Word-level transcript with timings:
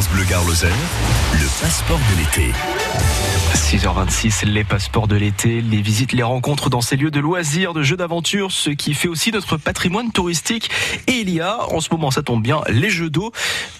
France 0.00 0.14
Bleu 0.14 0.24
Gare 0.24 0.42
le 0.46 1.60
passeport 1.60 1.98
de 1.98 2.18
l'été. 2.18 2.52
6h26, 3.54 4.46
les 4.46 4.64
passeports 4.64 5.06
de 5.08 5.16
l'été, 5.16 5.60
les 5.60 5.82
visites, 5.82 6.14
les 6.14 6.22
rencontres 6.22 6.70
dans 6.70 6.80
ces 6.80 6.96
lieux 6.96 7.10
de 7.10 7.20
loisirs, 7.20 7.74
de 7.74 7.82
jeux 7.82 7.98
d'aventure, 7.98 8.50
ce 8.50 8.70
qui 8.70 8.94
fait 8.94 9.08
aussi 9.08 9.30
notre 9.30 9.58
patrimoine 9.58 10.10
touristique. 10.10 10.70
Et 11.06 11.18
il 11.20 11.28
y 11.28 11.42
a, 11.42 11.58
en 11.70 11.80
ce 11.80 11.90
moment, 11.92 12.10
ça 12.10 12.22
tombe 12.22 12.42
bien, 12.42 12.62
les 12.70 12.88
jeux 12.88 13.10
d'eau, 13.10 13.30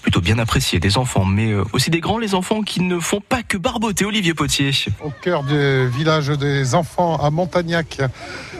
plutôt 0.03 0.21
bien 0.21 0.37
appréciés 0.37 0.79
des 0.79 0.99
enfants, 0.99 1.25
mais 1.25 1.53
euh, 1.53 1.63
aussi 1.73 1.89
des 1.89 2.01
grands, 2.01 2.19
les 2.19 2.35
enfants 2.35 2.61
qui 2.61 2.81
ne 2.81 2.99
font 2.99 3.21
pas 3.27 3.41
que 3.41 3.57
barboter. 3.57 4.05
Olivier 4.05 4.35
Potier. 4.35 4.69
Au 5.03 5.09
cœur 5.09 5.41
du 5.43 5.87
village 5.87 6.27
des 6.27 6.75
enfants 6.75 7.15
à 7.17 7.31
Montagnac. 7.31 7.99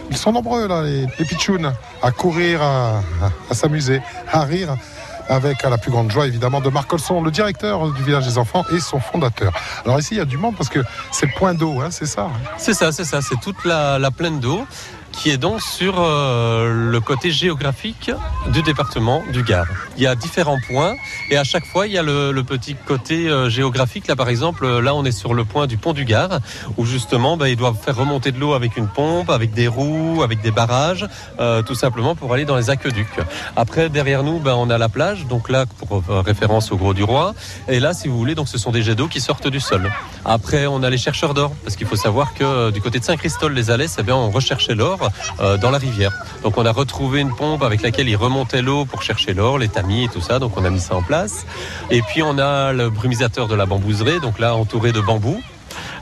Ils 0.09 0.17
sont 0.17 0.31
nombreux 0.31 0.67
là, 0.67 0.81
les, 0.81 1.05
les 1.19 1.25
pitchouns, 1.25 1.73
à 2.01 2.09
courir, 2.09 2.63
à, 2.63 2.97
à- 3.21 3.31
à 3.51 3.53
s'amuser, 3.53 4.01
à 4.31 4.45
rire 4.45 4.75
avec 5.27 5.63
la 5.63 5.77
plus 5.77 5.91
grande 5.91 6.11
joie 6.11 6.27
évidemment 6.27 6.61
de 6.61 6.69
Marc 6.69 6.89
Colson, 6.89 7.21
le 7.21 7.31
directeur 7.31 7.91
du 7.91 8.03
village 8.03 8.25
des 8.25 8.37
enfants 8.37 8.65
et 8.73 8.79
son 8.79 8.99
fondateur. 8.99 9.53
Alors 9.85 9.99
ici 9.99 10.15
il 10.15 10.17
y 10.17 10.21
a 10.21 10.25
du 10.25 10.37
monde 10.37 10.55
parce 10.55 10.69
que 10.69 10.79
c'est 11.11 11.27
point 11.27 11.53
d'eau, 11.53 11.81
hein, 11.81 11.89
c'est 11.91 12.05
ça? 12.05 12.29
C'est 12.57 12.73
ça, 12.73 12.91
c'est 12.91 13.05
ça, 13.05 13.21
c'est 13.21 13.39
toute 13.41 13.63
la, 13.65 13.99
la 13.99 14.11
plaine 14.11 14.39
d'eau 14.39 14.65
qui 15.11 15.29
est 15.29 15.37
donc 15.37 15.61
sur 15.61 15.95
euh, 15.99 16.89
le 16.91 16.99
côté 16.99 17.31
géographique 17.31 18.11
du 18.51 18.61
département 18.61 19.23
du 19.31 19.43
Gard. 19.43 19.67
Il 19.97 20.03
y 20.03 20.07
a 20.07 20.15
différents 20.15 20.59
points 20.67 20.95
et 21.29 21.37
à 21.37 21.43
chaque 21.43 21.65
fois 21.65 21.87
il 21.87 21.93
y 21.93 21.97
a 21.97 22.03
le, 22.03 22.31
le 22.31 22.43
petit 22.43 22.75
côté 22.75 23.27
euh, 23.27 23.49
géographique. 23.49 24.07
Là 24.07 24.15
par 24.15 24.29
exemple, 24.29 24.65
euh, 24.65 24.81
là 24.81 24.95
on 24.95 25.05
est 25.05 25.11
sur 25.11 25.33
le 25.33 25.45
point 25.45 25.67
du 25.67 25.77
pont 25.77 25.93
du 25.93 26.05
Gard 26.05 26.39
où 26.77 26.85
justement 26.85 27.37
ben, 27.37 27.47
ils 27.47 27.55
doivent 27.55 27.77
faire 27.77 27.95
remonter 27.95 28.31
de 28.31 28.39
l'eau 28.39 28.53
avec 28.53 28.77
une 28.77 28.87
pompe, 28.87 29.29
avec 29.29 29.53
des 29.53 29.67
roues, 29.67 30.21
avec 30.23 30.41
des 30.41 30.51
barrages, 30.51 31.07
euh, 31.39 31.61
tout 31.61 31.75
simplement 31.75 32.15
pour 32.15 32.33
aller 32.33 32.45
dans 32.45 32.57
les 32.57 32.69
aqueducs. 32.69 33.19
Après 33.55 33.89
derrière 33.89 34.23
nous 34.23 34.39
ben, 34.39 34.53
on 34.55 34.69
a 34.69 34.77
la 34.77 34.89
plage, 34.89 35.25
donc 35.27 35.49
là 35.49 35.65
pour 35.65 36.03
euh, 36.09 36.21
référence 36.21 36.71
au 36.71 36.77
Gros 36.77 36.93
du 36.93 37.03
Roi. 37.03 37.33
Et 37.67 37.79
là 37.79 37.93
si 37.93 38.07
vous 38.07 38.17
voulez 38.17 38.35
donc 38.35 38.47
ce 38.47 38.57
sont 38.57 38.71
des 38.71 38.81
jets 38.81 38.95
d'eau 38.95 39.07
qui 39.07 39.21
sortent 39.21 39.47
du 39.47 39.59
sol. 39.59 39.91
Après 40.25 40.67
on 40.67 40.83
a 40.83 40.89
les 40.89 40.97
chercheurs 40.97 41.33
d'or 41.33 41.51
parce 41.63 41.75
qu'il 41.75 41.87
faut 41.87 41.95
savoir 41.95 42.33
que 42.33 42.71
du 42.71 42.81
côté 42.81 42.99
de 42.99 43.03
Saint-Christol-les-Alès, 43.03 43.95
eh 43.99 44.03
bien, 44.03 44.15
on 44.15 44.29
recherchait 44.29 44.75
l'or 44.75 45.00
euh, 45.39 45.57
dans 45.57 45.71
la 45.71 45.77
rivière. 45.77 46.11
Donc 46.43 46.57
on 46.57 46.65
a 46.65 46.71
retrouvé 46.71 47.19
une 47.19 47.33
pompe 47.35 47.63
avec 47.63 47.81
laquelle 47.81 48.09
ils 48.09 48.15
remontaient 48.15 48.61
l'eau 48.61 48.85
pour 48.85 49.03
chercher 49.03 49.33
l'or, 49.33 49.57
les 49.57 49.69
tamis 49.69 50.05
et 50.05 50.07
tout 50.07 50.21
ça. 50.21 50.39
Donc 50.39 50.57
on 50.57 50.65
a 50.65 50.69
mis 50.69 50.79
ça 50.79 50.95
en 50.95 51.01
place. 51.01 51.45
Et 51.89 52.01
puis 52.01 52.23
on 52.23 52.37
a 52.37 52.73
le 52.73 52.89
brumisateur 52.89 53.47
de 53.47 53.55
la 53.55 53.65
bambouserie, 53.65 54.19
donc 54.19 54.39
là 54.39 54.55
entouré 54.55 54.91
de 54.91 55.01
bambous. 55.01 55.41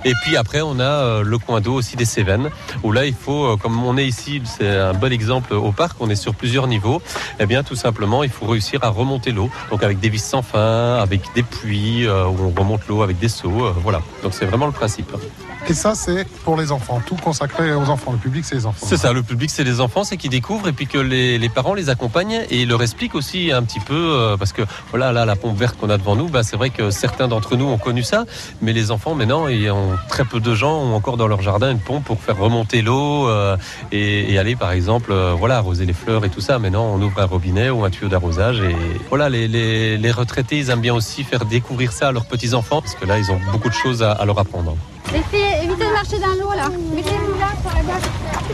Et 0.05 0.13
puis 0.23 0.37
après, 0.37 0.61
on 0.61 0.79
a 0.79 0.83
euh, 0.83 1.23
le 1.23 1.37
coin 1.37 1.61
d'eau 1.61 1.73
aussi 1.73 1.95
des 1.95 2.05
Cévennes, 2.05 2.49
où 2.83 2.91
là, 2.91 3.05
il 3.05 3.13
faut, 3.13 3.45
euh, 3.45 3.57
comme 3.57 3.83
on 3.83 3.97
est 3.97 4.05
ici, 4.05 4.41
c'est 4.45 4.69
un 4.69 4.93
bon 4.93 5.11
exemple 5.11 5.53
au 5.53 5.71
parc, 5.71 5.97
on 5.99 6.09
est 6.09 6.15
sur 6.15 6.33
plusieurs 6.35 6.67
niveaux, 6.67 7.01
eh 7.39 7.45
bien, 7.45 7.63
tout 7.63 7.75
simplement, 7.75 8.23
il 8.23 8.29
faut 8.29 8.45
réussir 8.45 8.79
à 8.83 8.89
remonter 8.89 9.31
l'eau. 9.31 9.49
Donc 9.71 9.83
avec 9.83 9.99
des 9.99 10.09
vis 10.09 10.23
sans 10.23 10.41
fin, 10.41 10.95
avec 10.95 11.21
des 11.35 11.43
puits, 11.43 12.05
euh, 12.07 12.25
où 12.25 12.37
on 12.55 12.59
remonte 12.59 12.87
l'eau 12.87 13.01
avec 13.01 13.19
des 13.19 13.29
seaux, 13.29 13.73
voilà. 13.83 14.01
Donc 14.23 14.33
c'est 14.33 14.45
vraiment 14.45 14.67
le 14.67 14.71
principe. 14.71 15.11
Et 15.67 15.73
ça 15.73 15.93
c'est 15.93 16.25
pour 16.43 16.55
les 16.55 16.71
enfants, 16.71 17.01
tout 17.05 17.15
consacré 17.15 17.73
aux 17.73 17.89
enfants. 17.89 18.13
Le 18.13 18.17
public 18.17 18.45
c'est 18.45 18.55
les 18.55 18.65
enfants. 18.65 18.87
C'est 18.87 18.97
ça, 18.97 19.13
le 19.13 19.21
public, 19.23 19.49
c'est 19.49 19.63
les 19.63 19.81
enfants, 19.81 20.03
c'est 20.03 20.17
qu'ils 20.17 20.31
découvrent 20.31 20.67
et 20.67 20.73
puis 20.73 20.87
que 20.87 20.97
les, 20.97 21.37
les 21.37 21.49
parents 21.49 21.73
les 21.73 21.89
accompagnent 21.89 22.45
et 22.49 22.65
leur 22.65 22.81
expliquent 22.81 23.15
aussi 23.15 23.51
un 23.51 23.63
petit 23.63 23.79
peu, 23.79 23.93
euh, 23.93 24.37
parce 24.37 24.53
que 24.53 24.63
voilà, 24.89 25.11
là, 25.11 25.25
la 25.25 25.35
pompe 25.35 25.57
verte 25.57 25.77
qu'on 25.77 25.89
a 25.89 25.97
devant 25.97 26.15
nous, 26.15 26.27
bah, 26.27 26.43
c'est 26.43 26.55
vrai 26.55 26.69
que 26.69 26.89
certains 26.91 27.27
d'entre 27.27 27.55
nous 27.55 27.65
ont 27.65 27.77
connu 27.77 28.03
ça, 28.03 28.25
mais 28.61 28.73
les 28.73 28.91
enfants, 28.91 29.15
maintenant, 29.15 29.47
et 29.47 29.69
très 30.09 30.25
peu 30.25 30.39
de 30.39 30.55
gens 30.55 30.77
ont 30.77 30.95
encore 30.95 31.17
dans 31.17 31.27
leur 31.27 31.41
jardin 31.41 31.71
une 31.71 31.79
pompe 31.79 32.03
pour 32.05 32.19
faire 32.19 32.37
remonter 32.37 32.81
l'eau 32.81 33.27
euh, 33.27 33.57
et, 33.91 34.33
et 34.33 34.37
aller, 34.39 34.55
par 34.55 34.71
exemple, 34.71 35.11
euh, 35.11 35.33
voilà, 35.37 35.57
arroser 35.57 35.85
les 35.85 35.93
fleurs 35.93 36.25
et 36.25 36.29
tout 36.29 36.41
ça. 36.41 36.59
Maintenant, 36.59 36.85
on 36.85 37.01
ouvre 37.01 37.19
un 37.19 37.25
robinet 37.25 37.69
ou 37.69 37.83
un 37.83 37.89
tuyau 37.89 38.09
d'arrosage 38.09 38.59
et 38.61 38.75
voilà, 39.09 39.29
les, 39.29 39.47
les, 39.47 39.97
les 39.97 40.11
retraités, 40.11 40.57
ils 40.57 40.69
aiment 40.69 40.81
bien 40.81 40.93
aussi 40.93 41.23
faire 41.23 41.45
découvrir 41.45 41.91
ça 41.91 42.09
à 42.09 42.11
leurs 42.11 42.25
petits-enfants, 42.25 42.81
parce 42.81 42.95
que 42.95 43.05
là, 43.05 43.17
ils 43.17 43.31
ont 43.31 43.39
beaucoup 43.51 43.69
de 43.69 43.73
choses 43.73 44.03
à, 44.03 44.11
à 44.11 44.25
leur 44.25 44.39
apprendre. 44.39 44.75
Les 45.11 45.23
filles, 45.23 45.63
évitez 45.63 45.85
de 45.85 45.93
marcher 45.93 46.19
dans 46.19 46.33
l'eau 46.39 46.53
là. 46.55 46.69
Mettez-vous 46.93 47.39
là 47.39 47.47
sur 47.61 47.75
la 47.75 47.83
base. 47.83 48.03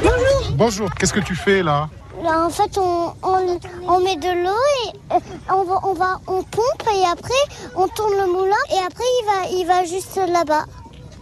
Bonjour. 0.02 0.52
Bonjour, 0.56 0.90
qu'est-ce 0.96 1.14
que 1.14 1.20
tu 1.20 1.36
fais 1.36 1.62
là? 1.62 1.90
Là, 2.24 2.46
en 2.46 2.50
fait, 2.50 2.78
on, 2.78 3.14
on, 3.24 3.60
on 3.88 4.00
met 4.00 4.16
de 4.16 4.44
l'eau 4.44 4.50
et 4.86 5.14
euh, 5.14 5.20
on, 5.50 5.64
va, 5.66 5.80
on 5.84 5.94
va, 5.94 6.20
on 6.28 6.44
pompe 6.44 6.88
et 6.96 7.04
après 7.12 7.34
on 7.76 7.90
tourne 7.90 8.14
le 8.18 8.32
moulin 8.32 8.56
et 8.72 8.80
après 8.88 9.04
il 9.04 9.26
va, 9.26 9.60
il 9.60 9.68
va 9.68 9.84
juste 9.84 10.16
là-bas. 10.16 10.64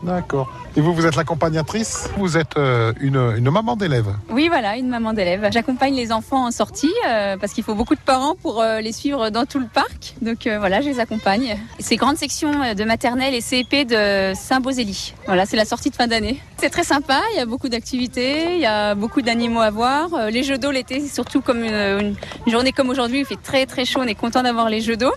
D'accord. 0.03 0.49
Et 0.75 0.81
vous, 0.81 0.93
vous 0.93 1.05
êtes 1.05 1.15
l'accompagnatrice 1.15 2.09
Vous 2.17 2.37
êtes 2.37 2.57
euh, 2.57 2.91
une, 2.99 3.15
une 3.37 3.49
maman 3.49 3.75
d'élève 3.77 4.07
Oui, 4.29 4.47
voilà, 4.49 4.75
une 4.75 4.89
maman 4.89 5.13
d'élève. 5.13 5.47
J'accompagne 5.51 5.95
les 5.95 6.11
enfants 6.11 6.45
en 6.45 6.51
sortie 6.51 6.91
euh, 7.07 7.37
parce 7.37 7.53
qu'il 7.53 7.63
faut 7.63 7.75
beaucoup 7.75 7.95
de 7.95 8.01
parents 8.01 8.35
pour 8.35 8.61
euh, 8.61 8.81
les 8.81 8.91
suivre 8.91 9.29
dans 9.29 9.45
tout 9.45 9.59
le 9.59 9.67
parc. 9.67 10.15
Donc 10.21 10.45
voilà, 10.47 10.81
je 10.81 10.89
les 10.89 10.99
accompagne. 10.99 11.57
C'est 11.79 11.95
grande 11.95 12.17
section 12.17 12.51
euh, 12.63 12.73
de 12.73 12.83
maternelle 12.83 13.33
et 13.33 13.39
CEP 13.41 13.87
de 13.87 14.33
Saint-Bosély. 14.35 15.13
Voilà, 15.25 15.45
c'est 15.45 15.57
la 15.57 15.65
sortie 15.65 15.89
de 15.89 15.95
fin 15.95 16.07
d'année. 16.07 16.41
C'est 16.57 16.69
très 16.69 16.83
sympa, 16.83 17.19
il 17.33 17.37
y 17.37 17.41
a 17.41 17.45
beaucoup 17.45 17.69
d'activités, 17.69 18.55
il 18.55 18.59
y 18.61 18.65
a 18.65 18.95
beaucoup 18.95 19.21
d'animaux 19.21 19.61
à 19.61 19.69
voir. 19.69 20.09
Les 20.31 20.43
jeux 20.43 20.57
d'eau 20.57 20.71
l'été, 20.71 20.99
c'est 21.01 21.13
surtout 21.13 21.41
comme 21.41 21.63
une- 21.63 22.15
une 22.45 22.51
journée 22.51 22.71
comme 22.71 22.89
aujourd'hui, 22.89 23.19
il 23.19 23.25
fait 23.25 23.41
très 23.41 23.65
très 23.65 23.85
chaud, 23.85 23.99
on 24.01 24.07
est 24.07 24.15
content 24.15 24.43
d'avoir 24.43 24.69
les 24.69 24.81
jeux 24.81 24.97
d'eau. 24.97 25.11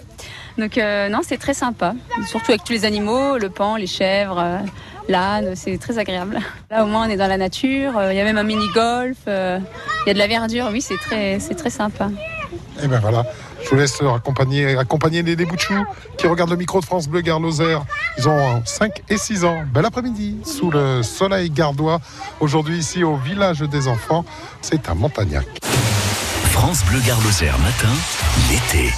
Donc 0.58 0.78
euh, 0.78 1.08
non, 1.08 1.20
c'est 1.22 1.36
très 1.38 1.54
sympa. 1.54 1.94
Surtout 2.26 2.52
avec 2.52 2.64
tous 2.64 2.72
les 2.72 2.84
animaux, 2.84 3.38
le 3.38 3.50
pan, 3.50 3.76
les 3.76 3.86
chèvres. 3.86 4.38
euh, 4.38 4.58
L'âne, 5.08 5.54
c'est 5.54 5.78
très 5.78 5.98
agréable. 5.98 6.40
Là, 6.70 6.82
au 6.82 6.86
moins, 6.86 7.06
on 7.06 7.10
est 7.10 7.16
dans 7.16 7.28
la 7.28 7.36
nature. 7.36 7.96
euh, 7.96 8.12
Il 8.12 8.16
y 8.16 8.20
a 8.20 8.24
même 8.24 8.38
un 8.38 8.42
mini-golf. 8.42 9.16
euh, 9.28 9.60
Il 10.04 10.08
y 10.08 10.10
a 10.10 10.14
de 10.14 10.18
la 10.18 10.26
verdure. 10.26 10.68
Oui, 10.72 10.80
c'est 10.80 10.96
très, 10.96 11.38
c'est 11.38 11.54
très 11.54 11.70
sympa. 11.70 12.08
Et 12.82 12.88
ben 12.88 12.98
voilà, 13.00 13.24
je 13.62 13.68
vous 13.70 13.76
laisse 13.76 14.00
accompagner, 14.02 14.76
accompagner 14.76 15.22
les 15.22 15.36
débouchous 15.36 15.84
qui 16.18 16.26
regardent 16.26 16.50
le 16.50 16.56
micro 16.56 16.80
de 16.80 16.84
France 16.84 17.06
Bleu 17.08 17.20
Gare 17.20 17.38
Lozère. 17.38 17.84
Ils 18.18 18.28
ont 18.28 18.62
5 18.64 19.02
et 19.08 19.16
6 19.16 19.44
ans. 19.44 19.62
Bel 19.72 19.84
après-midi, 19.84 20.38
sous 20.44 20.70
le 20.72 21.02
soleil 21.04 21.50
gardois. 21.50 22.00
Aujourd'hui, 22.40 22.78
ici 22.78 23.04
au 23.04 23.14
village 23.16 23.60
des 23.60 23.86
enfants, 23.88 24.24
c'est 24.60 24.88
à 24.88 24.94
Montagnac. 24.94 25.46
France 26.50 26.82
Bleu 26.86 26.98
Gare 27.06 27.20
Lozère 27.22 27.58
matin, 27.58 27.92
l'été. 28.50 28.92